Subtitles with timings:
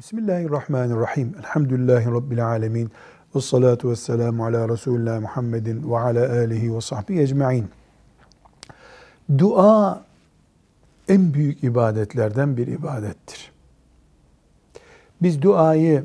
[0.00, 1.34] Bismillahirrahmanirrahim.
[1.38, 2.90] Elhamdülillahi Rabbil alemin.
[3.34, 7.68] Ve salatu ve selamu ala Resulullah Muhammedin ve ala alihi ve sahbihi ecma'in.
[9.38, 10.04] Dua
[11.08, 13.52] en büyük ibadetlerden bir ibadettir.
[15.22, 16.04] Biz duayı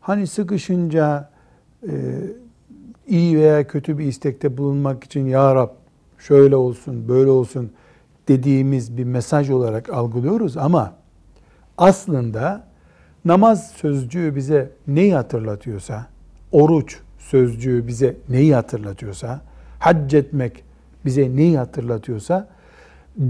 [0.00, 1.30] hani sıkışınca
[1.88, 1.92] e,
[3.06, 5.70] iyi veya kötü bir istekte bulunmak için Ya Rab
[6.18, 7.72] şöyle olsun böyle olsun
[8.28, 10.92] dediğimiz bir mesaj olarak algılıyoruz ama
[11.78, 12.71] aslında
[13.24, 16.06] namaz sözcüğü bize neyi hatırlatıyorsa,
[16.52, 19.40] oruç sözcüğü bize neyi hatırlatıyorsa,
[19.78, 20.64] hac etmek
[21.04, 22.48] bize neyi hatırlatıyorsa,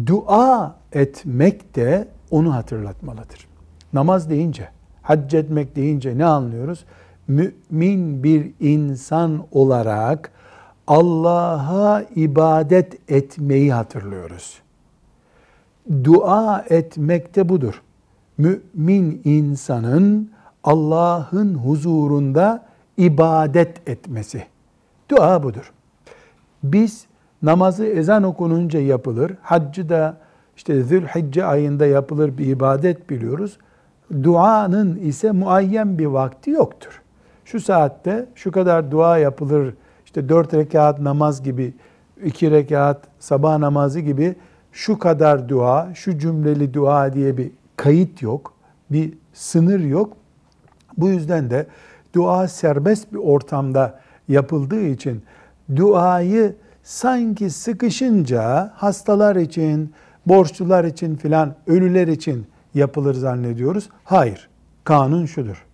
[0.07, 3.49] dua etmek de onu hatırlatmalıdır.
[3.93, 4.69] Namaz deyince,
[5.03, 6.85] hac etmek deyince ne anlıyoruz?
[7.29, 10.31] Mümin bir insan olarak
[10.87, 14.63] Allah'a ibadet etmeyi hatırlıyoruz.
[16.05, 17.83] Dua etmek de budur
[18.39, 20.31] mümin insanın
[20.65, 22.65] Allah'ın huzurunda
[22.97, 24.45] ibadet etmesi.
[25.09, 25.73] Dua budur.
[26.63, 27.07] Biz
[27.43, 30.17] namazı ezan okununca yapılır, haccı da
[30.57, 33.59] işte Zülhicce ayında yapılır bir ibadet biliyoruz.
[34.23, 37.03] Duanın ise muayyen bir vakti yoktur.
[37.45, 39.75] Şu saatte şu kadar dua yapılır,
[40.05, 41.75] işte dört rekat namaz gibi,
[42.25, 44.35] iki rekat sabah namazı gibi
[44.73, 48.55] şu kadar dua, şu cümleli dua diye bir kayıt yok,
[48.91, 50.17] bir sınır yok.
[50.97, 51.67] Bu yüzden de
[52.15, 55.23] dua serbest bir ortamda yapıldığı için
[55.77, 59.93] duayı sanki sıkışınca hastalar için,
[60.27, 63.89] borçlular için filan, ölüler için yapılır zannediyoruz.
[64.05, 64.49] Hayır.
[64.85, 65.65] Kanun şudur.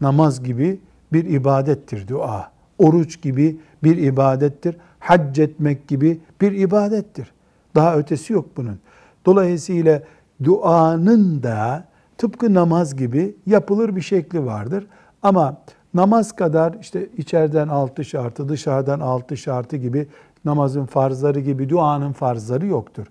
[0.00, 0.80] Namaz gibi
[1.12, 2.50] bir ibadettir dua.
[2.78, 4.76] Oruç gibi bir ibadettir.
[4.98, 7.32] Hac etmek gibi bir ibadettir.
[7.74, 8.78] Daha ötesi yok bunun.
[9.26, 10.02] Dolayısıyla
[10.44, 11.84] duanın da
[12.18, 14.86] tıpkı namaz gibi yapılır bir şekli vardır.
[15.22, 15.56] Ama
[15.94, 20.08] namaz kadar işte içeriden altı şartı, dışarıdan altı şartı gibi
[20.44, 23.06] namazın farzları gibi duanın farzları yoktur.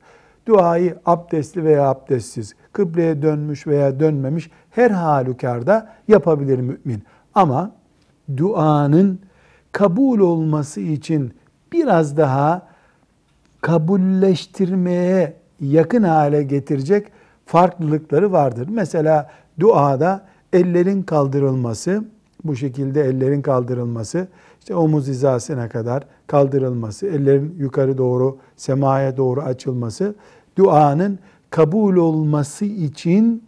[0.45, 7.03] Duayı abdestli veya abdestsiz, kıbleye dönmüş veya dönmemiş her halükarda yapabilir mümin.
[7.35, 7.71] Ama
[8.37, 9.19] duanın
[9.71, 11.33] kabul olması için
[11.71, 12.67] biraz daha
[13.61, 17.07] kabulleştirmeye yakın hale getirecek
[17.45, 18.67] farklılıkları vardır.
[18.71, 19.29] Mesela
[19.59, 22.03] duada ellerin kaldırılması,
[22.43, 24.27] bu şekilde ellerin kaldırılması,
[24.59, 30.15] işte omuz hizasına kadar kaldırılması, ellerin yukarı doğru, semaya doğru açılması,
[30.57, 31.19] duanın
[31.49, 33.43] kabul olması için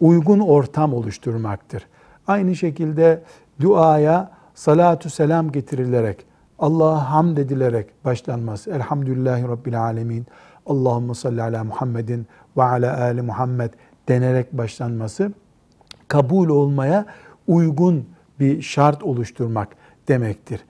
[0.00, 1.86] uygun ortam oluşturmaktır.
[2.26, 3.22] Aynı şekilde
[3.60, 6.26] duaya salatu selam getirilerek,
[6.58, 8.70] Allah'a hamd edilerek başlanması.
[8.70, 10.26] Elhamdülillahi Rabbil Alemin.
[10.66, 12.26] Allahümme salli ala Muhammedin
[12.56, 13.70] ve ala ali Muhammed
[14.08, 15.32] denerek başlanması
[16.08, 17.06] kabul olmaya
[17.46, 18.06] uygun
[18.40, 19.68] bir şart oluşturmak
[20.08, 20.64] demektir.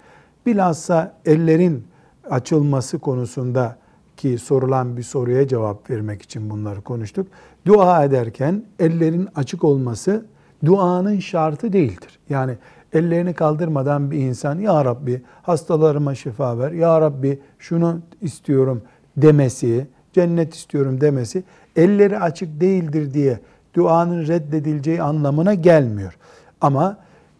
[0.46, 1.86] Bilhassa ellerin
[2.30, 3.76] açılması konusunda
[4.16, 7.26] ki sorulan bir soruya cevap vermek için bunları konuştuk.
[7.66, 10.26] Dua ederken ellerin açık olması
[10.64, 12.18] duanın şartı değildir.
[12.28, 12.56] Yani
[12.92, 18.82] ellerini kaldırmadan bir insan ya Rabbi hastalarıma şifa ver, ya Rabbi şunu istiyorum
[19.16, 21.44] demesi, cennet istiyorum demesi
[21.76, 23.38] elleri açık değildir diye
[23.74, 26.16] duanın reddedileceği anlamına gelmiyor.
[26.60, 26.96] Ama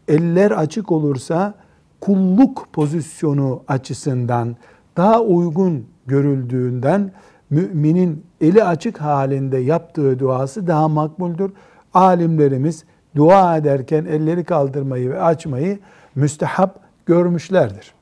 [0.09, 1.55] eller açık olursa
[2.01, 4.57] kulluk pozisyonu açısından
[4.97, 7.13] daha uygun görüldüğünden
[7.51, 11.53] müminin eli açık halinde yaptığı duası daha makbuldür.
[11.95, 12.85] Alimlerimiz
[13.17, 15.79] dua ederken elleri kaldırmayı ve açmayı
[16.15, 17.95] müstehap görmüşlerdir.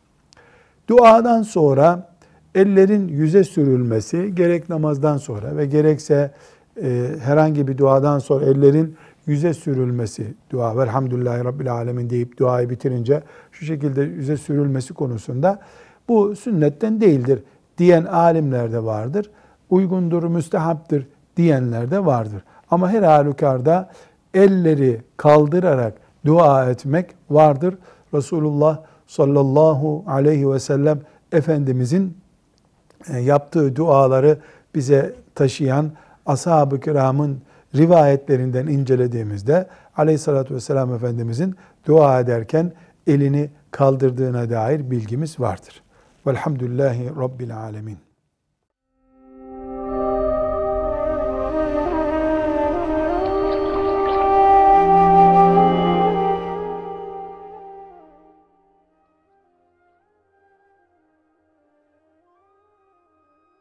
[0.88, 2.11] Duadan sonra
[2.54, 6.30] ellerin yüze sürülmesi gerek namazdan sonra ve gerekse
[6.82, 8.96] e, herhangi bir duadan sonra ellerin
[9.26, 13.22] yüze sürülmesi dua velhamdülillahi rabbil alemin deyip duayı bitirince
[13.52, 15.60] şu şekilde yüze sürülmesi konusunda
[16.08, 17.42] bu sünnetten değildir
[17.78, 19.30] diyen alimler de vardır.
[19.70, 21.06] Uygundur, müstehaptır
[21.36, 22.44] diyenler de vardır.
[22.70, 23.90] Ama her halükarda
[24.34, 25.94] elleri kaldırarak
[26.26, 27.78] dua etmek vardır.
[28.14, 31.00] Resulullah sallallahu aleyhi ve sellem
[31.32, 32.16] Efendimizin
[33.20, 34.38] yaptığı duaları
[34.74, 35.90] bize taşıyan
[36.26, 37.42] ashab-ı kiramın
[37.74, 39.66] rivayetlerinden incelediğimizde
[39.96, 41.56] aleyhissalatü vesselam Efendimizin
[41.86, 42.72] dua ederken
[43.06, 45.82] elini kaldırdığına dair bilgimiz vardır.
[46.26, 47.98] Velhamdülillahi Rabbil Alemin.